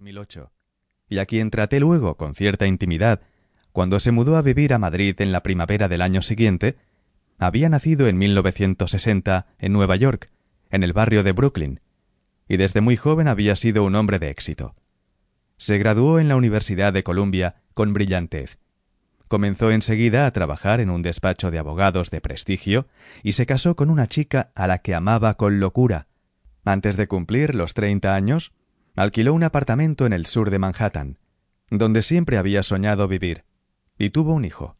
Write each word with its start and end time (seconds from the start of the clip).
2008, 0.00 0.50
y 1.10 1.18
a 1.18 1.26
quien 1.26 1.50
traté 1.50 1.78
luego 1.78 2.16
con 2.16 2.34
cierta 2.34 2.66
intimidad 2.66 3.20
cuando 3.70 4.00
se 4.00 4.12
mudó 4.12 4.36
a 4.36 4.42
vivir 4.42 4.72
a 4.72 4.78
Madrid 4.78 5.14
en 5.20 5.30
la 5.30 5.42
primavera 5.42 5.88
del 5.88 6.00
año 6.00 6.22
siguiente, 6.22 6.76
había 7.38 7.68
nacido 7.68 8.08
en 8.08 8.16
1960 8.16 9.46
en 9.58 9.72
Nueva 9.72 9.96
York, 9.96 10.30
en 10.70 10.82
el 10.84 10.94
barrio 10.94 11.22
de 11.22 11.32
Brooklyn, 11.32 11.80
y 12.48 12.56
desde 12.56 12.80
muy 12.80 12.96
joven 12.96 13.28
había 13.28 13.54
sido 13.56 13.84
un 13.84 13.94
hombre 13.94 14.18
de 14.18 14.30
éxito. 14.30 14.74
Se 15.58 15.76
graduó 15.76 16.18
en 16.18 16.28
la 16.28 16.36
Universidad 16.36 16.94
de 16.94 17.04
Columbia 17.04 17.56
con 17.74 17.92
brillantez. 17.92 18.58
Comenzó 19.28 19.70
enseguida 19.70 20.24
a 20.24 20.32
trabajar 20.32 20.80
en 20.80 20.88
un 20.88 21.02
despacho 21.02 21.50
de 21.50 21.58
abogados 21.58 22.10
de 22.10 22.22
prestigio 22.22 22.88
y 23.22 23.32
se 23.32 23.44
casó 23.44 23.76
con 23.76 23.90
una 23.90 24.06
chica 24.06 24.50
a 24.54 24.66
la 24.66 24.78
que 24.78 24.94
amaba 24.94 25.34
con 25.34 25.60
locura. 25.60 26.08
Antes 26.64 26.96
de 26.96 27.06
cumplir 27.06 27.54
los 27.54 27.74
treinta 27.74 28.14
años, 28.14 28.52
alquiló 29.00 29.32
un 29.32 29.42
apartamento 29.42 30.04
en 30.04 30.12
el 30.12 30.26
sur 30.26 30.50
de 30.50 30.58
Manhattan, 30.58 31.16
donde 31.70 32.02
siempre 32.02 32.36
había 32.36 32.62
soñado 32.62 33.08
vivir, 33.08 33.44
y 33.98 34.10
tuvo 34.10 34.34
un 34.34 34.44
hijo. 34.44 34.76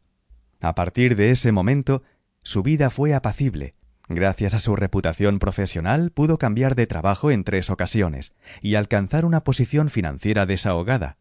A 0.59 0.75
partir 0.75 1.15
de 1.15 1.31
ese 1.31 1.51
momento, 1.51 2.03
su 2.43 2.61
vida 2.61 2.91
fue 2.91 3.15
apacible. 3.15 3.73
Gracias 4.09 4.53
a 4.53 4.59
su 4.59 4.75
reputación 4.75 5.39
profesional 5.39 6.11
pudo 6.11 6.37
cambiar 6.37 6.75
de 6.75 6.85
trabajo 6.85 7.31
en 7.31 7.43
tres 7.43 7.71
ocasiones 7.71 8.33
y 8.61 8.75
alcanzar 8.75 9.25
una 9.25 9.43
posición 9.43 9.89
financiera 9.89 10.45
desahogada. 10.45 11.17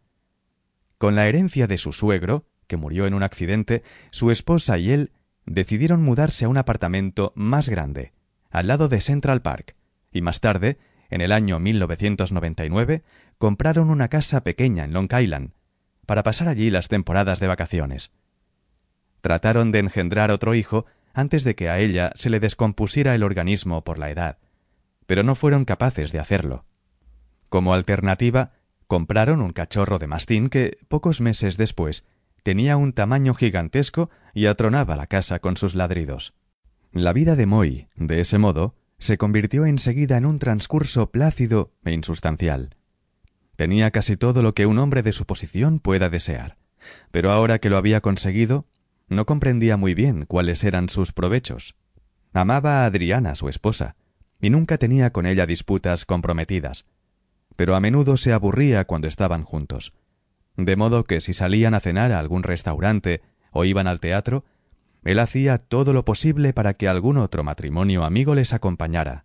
Con 0.98 1.14
la 1.14 1.26
herencia 1.26 1.66
de 1.66 1.78
su 1.78 1.92
suegro, 1.92 2.44
que 2.66 2.76
murió 2.76 3.06
en 3.06 3.14
un 3.14 3.22
accidente, 3.22 3.82
su 4.10 4.30
esposa 4.30 4.76
y 4.76 4.90
él 4.90 5.12
decidieron 5.46 6.02
mudarse 6.02 6.44
a 6.44 6.48
un 6.50 6.58
apartamento 6.58 7.32
más 7.34 7.70
grande, 7.70 8.12
al 8.50 8.66
lado 8.66 8.88
de 8.88 9.00
Central 9.00 9.40
Park, 9.40 9.74
y 10.12 10.20
más 10.20 10.40
tarde, 10.40 10.78
en 11.10 11.20
el 11.20 11.32
año 11.32 11.58
1999, 11.58 13.02
compraron 13.38 13.90
una 13.90 14.08
casa 14.08 14.42
pequeña 14.42 14.84
en 14.84 14.92
Long 14.92 15.12
Island, 15.12 15.52
para 16.06 16.22
pasar 16.22 16.48
allí 16.48 16.70
las 16.70 16.88
temporadas 16.88 17.40
de 17.40 17.46
vacaciones. 17.46 18.12
Trataron 19.20 19.70
de 19.70 19.80
engendrar 19.80 20.30
otro 20.30 20.54
hijo 20.54 20.86
antes 21.12 21.44
de 21.44 21.54
que 21.54 21.68
a 21.68 21.78
ella 21.78 22.12
se 22.14 22.30
le 22.30 22.40
descompusiera 22.40 23.14
el 23.14 23.22
organismo 23.22 23.84
por 23.84 23.98
la 23.98 24.10
edad, 24.10 24.38
pero 25.06 25.22
no 25.22 25.34
fueron 25.34 25.64
capaces 25.64 26.12
de 26.12 26.18
hacerlo. 26.18 26.64
Como 27.48 27.74
alternativa, 27.74 28.52
compraron 28.86 29.40
un 29.40 29.52
cachorro 29.52 29.98
de 29.98 30.06
mastín 30.06 30.48
que, 30.48 30.78
pocos 30.88 31.20
meses 31.20 31.56
después, 31.56 32.04
tenía 32.42 32.76
un 32.76 32.92
tamaño 32.92 33.34
gigantesco 33.34 34.10
y 34.34 34.46
atronaba 34.46 34.96
la 34.96 35.06
casa 35.06 35.40
con 35.40 35.56
sus 35.56 35.74
ladridos. 35.74 36.34
La 36.92 37.12
vida 37.12 37.36
de 37.36 37.46
Moy, 37.46 37.88
de 37.96 38.20
ese 38.20 38.38
modo, 38.38 38.74
se 39.00 39.18
convirtió 39.18 39.66
enseguida 39.66 40.18
en 40.18 40.26
un 40.26 40.38
transcurso 40.38 41.10
plácido 41.10 41.72
e 41.84 41.92
insustancial. 41.92 42.76
Tenía 43.56 43.90
casi 43.90 44.16
todo 44.16 44.42
lo 44.42 44.54
que 44.54 44.66
un 44.66 44.78
hombre 44.78 45.02
de 45.02 45.12
su 45.12 45.24
posición 45.24 45.80
pueda 45.80 46.10
desear, 46.10 46.58
pero 47.10 47.32
ahora 47.32 47.58
que 47.58 47.70
lo 47.70 47.78
había 47.78 48.02
conseguido, 48.02 48.66
no 49.08 49.26
comprendía 49.26 49.76
muy 49.76 49.94
bien 49.94 50.26
cuáles 50.26 50.62
eran 50.64 50.88
sus 50.88 51.12
provechos. 51.12 51.74
Amaba 52.32 52.82
a 52.82 52.86
Adriana, 52.86 53.34
su 53.34 53.48
esposa, 53.48 53.96
y 54.40 54.50
nunca 54.50 54.78
tenía 54.78 55.10
con 55.10 55.26
ella 55.26 55.46
disputas 55.46 56.04
comprometidas, 56.04 56.86
pero 57.56 57.74
a 57.74 57.80
menudo 57.80 58.16
se 58.16 58.32
aburría 58.32 58.84
cuando 58.84 59.08
estaban 59.08 59.44
juntos, 59.44 59.94
de 60.56 60.76
modo 60.76 61.04
que 61.04 61.20
si 61.20 61.32
salían 61.34 61.74
a 61.74 61.80
cenar 61.80 62.12
a 62.12 62.18
algún 62.18 62.42
restaurante 62.42 63.22
o 63.50 63.64
iban 63.64 63.86
al 63.86 63.98
teatro, 63.98 64.44
él 65.04 65.18
hacía 65.18 65.58
todo 65.58 65.92
lo 65.92 66.04
posible 66.04 66.52
para 66.52 66.74
que 66.74 66.88
algún 66.88 67.16
otro 67.16 67.42
matrimonio 67.42 68.04
amigo 68.04 68.34
les 68.34 68.52
acompañara. 68.52 69.24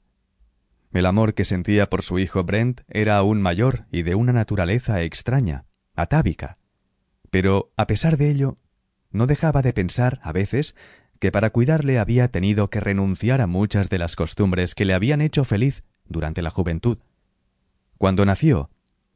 El 0.93 1.05
amor 1.05 1.33
que 1.33 1.43
sentía 1.43 1.89
por 1.89 2.01
su 2.03 2.19
hijo 2.19 2.43
Brent 2.43 2.81
era 2.87 3.17
aún 3.17 3.41
mayor 3.41 3.85
y 3.91 4.03
de 4.03 4.15
una 4.15 4.31
naturaleza 4.31 5.01
extraña, 5.01 5.65
atávica. 5.95 6.57
Pero, 7.29 7.73
a 7.75 7.87
pesar 7.87 8.17
de 8.17 8.29
ello, 8.29 8.57
no 9.11 9.27
dejaba 9.27 9.61
de 9.61 9.73
pensar, 9.73 10.19
a 10.23 10.31
veces, 10.31 10.75
que 11.19 11.31
para 11.31 11.49
cuidarle 11.49 11.99
había 11.99 12.29
tenido 12.29 12.69
que 12.69 12.79
renunciar 12.79 13.41
a 13.41 13.47
muchas 13.47 13.89
de 13.89 13.97
las 13.97 14.15
costumbres 14.15 14.75
que 14.75 14.85
le 14.85 14.93
habían 14.93 15.19
hecho 15.19 15.43
feliz 15.43 15.83
durante 16.07 16.41
la 16.41 16.49
juventud. 16.49 16.99
Cuando 17.97 18.25
nació, 18.25 18.69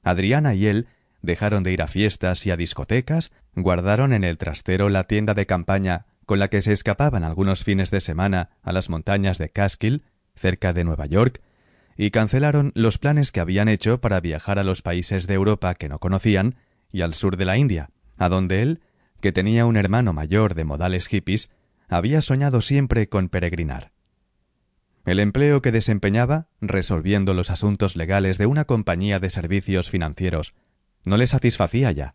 Adriana 0.03 0.55
y 0.55 0.65
él 0.65 0.87
dejaron 1.21 1.63
de 1.63 1.71
ir 1.71 1.81
a 1.81 1.87
fiestas 1.87 2.45
y 2.45 2.51
a 2.51 2.57
discotecas, 2.57 3.31
guardaron 3.55 4.13
en 4.13 4.23
el 4.23 4.37
trastero 4.37 4.89
la 4.89 5.03
tienda 5.05 5.33
de 5.33 5.45
campaña 5.45 6.05
con 6.29 6.37
la 6.37 6.49
que 6.49 6.61
se 6.61 6.73
escapaban 6.73 7.23
algunos 7.23 7.63
fines 7.63 7.89
de 7.89 7.99
semana 7.99 8.51
a 8.61 8.71
las 8.71 8.87
montañas 8.87 9.39
de 9.39 9.49
Catskill, 9.49 10.03
cerca 10.35 10.73
de 10.73 10.83
Nueva 10.83 11.07
York, 11.07 11.41
y 11.97 12.11
cancelaron 12.11 12.71
los 12.75 12.99
planes 12.99 13.31
que 13.31 13.39
habían 13.39 13.67
hecho 13.67 13.99
para 13.99 14.19
viajar 14.19 14.59
a 14.59 14.63
los 14.63 14.83
países 14.83 15.25
de 15.25 15.33
Europa 15.33 15.73
que 15.73 15.89
no 15.89 15.97
conocían 15.97 16.53
y 16.91 17.01
al 17.01 17.15
sur 17.15 17.35
de 17.35 17.45
la 17.45 17.57
India, 17.57 17.89
a 18.19 18.29
donde 18.29 18.61
él, 18.61 18.81
que 19.21 19.31
tenía 19.31 19.65
un 19.65 19.75
hermano 19.75 20.13
mayor 20.13 20.53
de 20.53 20.65
modales 20.65 21.07
hippies, 21.07 21.49
había 21.87 22.21
soñado 22.21 22.61
siempre 22.61 23.09
con 23.09 23.29
peregrinar. 23.29 23.91
El 25.05 25.19
empleo 25.19 25.63
que 25.63 25.71
desempeñaba, 25.71 26.45
resolviendo 26.61 27.33
los 27.33 27.49
asuntos 27.49 27.95
legales 27.95 28.37
de 28.37 28.45
una 28.45 28.65
compañía 28.65 29.19
de 29.19 29.31
servicios 29.31 29.89
financieros, 29.89 30.53
no 31.03 31.17
le 31.17 31.25
satisfacía 31.25 31.91
ya, 31.91 32.13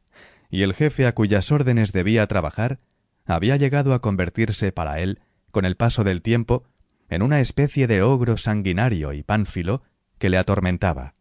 y 0.51 0.63
el 0.63 0.73
jefe 0.73 1.05
a 1.05 1.17
cuyas 1.17 1.51
órdenes 1.51 1.91
debía 1.91 2.25
trabajar 2.29 2.79
había 3.25 3.57
llegado 3.57 3.95
a 3.95 4.01
convertirse 4.01 4.73
para 4.73 5.01
él, 5.01 5.21
con 5.51 5.65
el 5.65 5.77
paso 5.77 6.05
del 6.05 6.23
tiempo, 6.23 6.65
en 7.09 7.23
una 7.23 7.41
especie 7.41 7.87
de 7.87 8.03
ogro 8.03 8.37
sanguinario 8.37 9.13
y 9.13 9.23
pánfilo 9.23 9.83
que 10.19 10.31
le 10.31 10.39
atormentaba. 10.39 11.15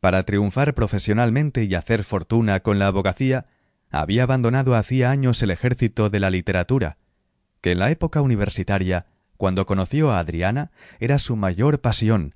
Para 0.00 0.22
triunfar 0.22 0.74
profesionalmente 0.74 1.64
y 1.64 1.74
hacer 1.74 2.04
fortuna 2.04 2.60
con 2.60 2.78
la 2.78 2.86
abogacía, 2.86 3.46
había 3.90 4.22
abandonado 4.22 4.74
hacía 4.74 5.10
años 5.10 5.42
el 5.42 5.50
ejército 5.50 6.10
de 6.10 6.20
la 6.20 6.30
literatura, 6.30 6.96
que 7.60 7.72
en 7.72 7.80
la 7.80 7.90
época 7.90 8.22
universitaria, 8.22 9.06
cuando 9.36 9.66
conoció 9.66 10.10
a 10.10 10.18
Adriana, 10.18 10.70
era 11.00 11.18
su 11.18 11.36
mayor 11.36 11.80
pasión. 11.80 12.34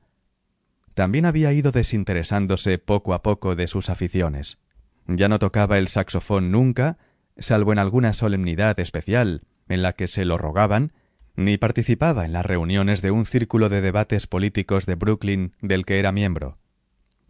También 0.95 1.27
había 1.27 1.53
ido 1.53 1.73
desinteresándose 1.73 2.79
poco 2.79 3.15
a 3.15 3.23
poco 3.23 3.57
de 3.57 3.67
sus 3.67 3.89
aficiones. 3.89 4.59
Ya 5.07 5.29
no 5.29 5.39
tocaba 5.39 5.79
el 5.79 5.89
saxofón 5.89 6.51
nunca, 6.51 6.99
salvo 7.39 7.73
en 7.73 7.79
alguna 7.79 8.13
solemnidad 8.13 8.79
especial 8.81 9.43
en 9.69 9.83
la 9.83 9.93
que 9.93 10.07
se 10.07 10.25
lo 10.25 10.39
rogaban, 10.39 10.93
ni 11.37 11.59
participaba 11.59 12.25
en 12.25 12.33
las 12.33 12.47
reuniones 12.47 13.03
de 13.03 13.11
un 13.11 13.25
círculo 13.25 13.69
de 13.69 13.81
debates 13.81 14.27
políticos 14.27 14.87
de 14.87 14.95
Brooklyn 14.95 15.53
del 15.61 15.85
que 15.85 15.99
era 15.99 16.13
miembro. 16.13 16.59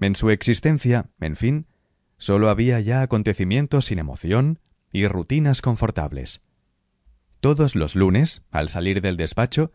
En 0.00 0.14
su 0.14 0.30
existencia, 0.30 1.06
en 1.20 1.36
fin, 1.36 1.66
sólo 2.18 2.50
había 2.50 2.80
ya 2.80 3.00
acontecimientos 3.02 3.86
sin 3.86 3.98
emoción 3.98 4.58
y 4.92 5.06
rutinas 5.06 5.62
confortables. 5.62 6.42
Todos 7.40 7.74
los 7.74 7.96
lunes, 7.96 8.42
al 8.50 8.68
salir 8.68 9.00
del 9.00 9.16
despacho, 9.16 9.72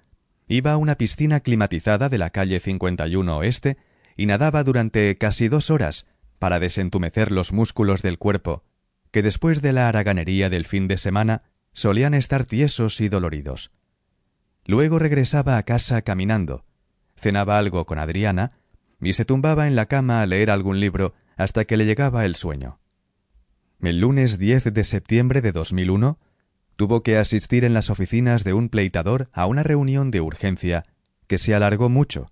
iba 0.47 0.73
a 0.73 0.77
una 0.77 0.95
piscina 0.95 1.39
climatizada 1.39 2.09
de 2.09 2.17
la 2.17 2.29
calle 2.29 2.59
51 2.59 3.37
Oeste 3.37 3.77
y 4.15 4.25
nadaba 4.25 4.63
durante 4.63 5.17
casi 5.17 5.47
dos 5.47 5.69
horas 5.69 6.05
para 6.39 6.59
desentumecer 6.59 7.31
los 7.31 7.53
músculos 7.53 8.01
del 8.01 8.17
cuerpo 8.17 8.63
que 9.11 9.21
después 9.21 9.61
de 9.61 9.73
la 9.73 9.87
haraganería 9.87 10.49
del 10.49 10.65
fin 10.65 10.87
de 10.87 10.97
semana 10.97 11.43
solían 11.73 12.13
estar 12.13 12.45
tiesos 12.45 13.01
y 13.01 13.09
doloridos. 13.09 13.71
Luego 14.65 14.99
regresaba 14.99 15.57
a 15.57 15.63
casa 15.63 16.01
caminando, 16.01 16.65
cenaba 17.15 17.57
algo 17.57 17.85
con 17.85 17.99
Adriana 17.99 18.51
y 19.01 19.13
se 19.13 19.25
tumbaba 19.25 19.67
en 19.67 19.75
la 19.75 19.87
cama 19.87 20.21
a 20.21 20.25
leer 20.25 20.51
algún 20.51 20.79
libro 20.79 21.13
hasta 21.37 21.65
que 21.65 21.77
le 21.77 21.85
llegaba 21.85 22.25
el 22.25 22.35
sueño. 22.35 22.79
El 23.81 23.99
lunes 23.99 24.37
10 24.37 24.73
de 24.73 24.83
septiembre 24.83 25.41
de 25.41 25.51
2001 25.53 26.19
tuvo 26.75 27.01
que 27.01 27.17
asistir 27.17 27.63
en 27.63 27.73
las 27.73 27.89
oficinas 27.89 28.43
de 28.43 28.53
un 28.53 28.69
pleitador 28.69 29.29
a 29.33 29.45
una 29.45 29.63
reunión 29.63 30.11
de 30.11 30.21
urgencia 30.21 30.85
que 31.27 31.37
se 31.37 31.55
alargó 31.55 31.89
mucho, 31.89 32.27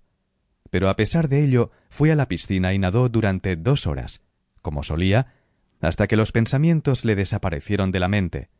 pero 0.70 0.88
a 0.88 0.96
pesar 0.96 1.28
de 1.28 1.42
ello 1.44 1.70
fue 1.88 2.12
a 2.12 2.16
la 2.16 2.28
piscina 2.28 2.74
y 2.74 2.78
nadó 2.78 3.08
durante 3.08 3.56
dos 3.56 3.86
horas, 3.86 4.20
como 4.60 4.82
solía, 4.82 5.34
hasta 5.80 6.06
que 6.06 6.16
los 6.16 6.32
pensamientos 6.32 7.04
le 7.04 7.14
desaparecieron 7.14 7.92
de 7.92 8.00
la 8.00 8.08
mente, 8.08 8.50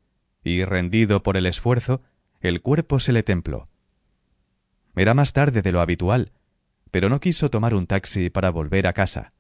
y 0.45 0.65
rendido 0.65 1.23
por 1.23 1.37
el 1.37 1.47
esfuerzo, 1.47 2.03
el 2.41 2.63
cuerpo 2.63 3.01
se 3.01 3.13
le 3.13 3.23
templó. 3.23 3.69
Era 4.95 5.15
más 5.15 5.33
tarde 5.33 5.63
de 5.63 5.73
lo 5.73 5.81
habitual, 5.81 6.33
pero 6.91 7.09
no 7.09 7.21
quiso 7.21 7.51
tomar 7.51 7.75
un 7.75 7.87
taxi 7.87 8.31
para 8.31 8.51
volver 8.51 8.87
a 8.87 8.93
casa. 8.93 9.33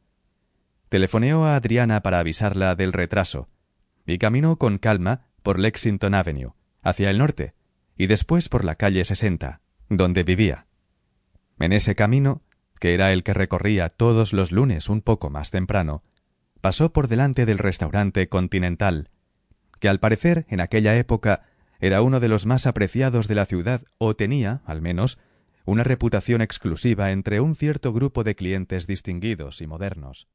Telefoneó 0.88 1.44
a 1.44 1.56
Adriana 1.56 2.02
para 2.02 2.18
avisarla 2.18 2.74
del 2.74 2.92
retraso, 2.92 3.48
y 4.06 4.18
caminó 4.18 4.56
con 4.56 4.78
calma 4.78 5.26
por 5.42 5.58
Lexington 5.58 6.14
Avenue, 6.14 6.54
hacia 6.82 7.10
el 7.10 7.18
norte, 7.18 7.54
y 7.96 8.06
después 8.06 8.48
por 8.48 8.64
la 8.64 8.74
calle 8.74 9.04
60, 9.04 9.60
donde 9.88 10.22
vivía. 10.22 10.66
En 11.58 11.72
ese 11.72 11.94
camino, 11.94 12.42
que 12.78 12.94
era 12.94 13.12
el 13.12 13.22
que 13.22 13.34
recorría 13.34 13.88
todos 13.88 14.32
los 14.32 14.52
lunes 14.52 14.88
un 14.88 15.02
poco 15.02 15.30
más 15.30 15.50
temprano, 15.50 16.02
pasó 16.60 16.92
por 16.92 17.08
delante 17.08 17.46
del 17.46 17.58
restaurante 17.58 18.28
Continental, 18.28 19.10
que 19.80 19.88
al 19.88 20.00
parecer 20.00 20.46
en 20.48 20.60
aquella 20.60 20.96
época 20.96 21.42
era 21.80 22.02
uno 22.02 22.20
de 22.20 22.28
los 22.28 22.46
más 22.46 22.66
apreciados 22.66 23.28
de 23.28 23.34
la 23.34 23.44
ciudad 23.44 23.82
o 23.98 24.16
tenía, 24.16 24.62
al 24.64 24.80
menos, 24.80 25.18
una 25.64 25.84
reputación 25.84 26.40
exclusiva 26.40 27.12
entre 27.12 27.40
un 27.40 27.54
cierto 27.54 27.92
grupo 27.92 28.24
de 28.24 28.34
clientes 28.34 28.86
distinguidos 28.86 29.60
y 29.60 29.66
modernos. 29.66 30.28